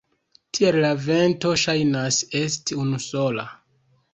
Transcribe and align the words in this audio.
Tial 0.57 0.77
la 0.85 0.89
vento 1.09 1.51
ŝajnas 1.65 2.19
esti 2.41 2.79
unusola. 2.87 3.45